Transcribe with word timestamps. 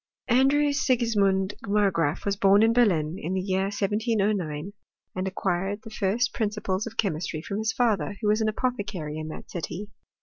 Andrew 0.29 0.73
Sigismund 0.73 1.53
Margraaf 1.67 2.25
was 2.25 2.35
bom 2.35 2.63
in 2.63 2.73
Berlin, 2.73 3.17
in 3.19 3.35
the 3.35 3.39
year 3.39 3.65
1709, 3.65 4.73
and 5.15 5.27
acquired 5.27 5.83
the 5.83 5.91
first 5.91 6.33
principles 6.33 6.87
of 6.87 6.97
chemistry 6.97 7.43
from 7.43 7.59
his 7.59 7.71
father, 7.71 8.15
who 8.19 8.27
was 8.27 8.41
an 8.41 8.49
apothecary 8.49 9.19
in 9.19 9.27
that 9.27 9.51
city. 9.51 9.91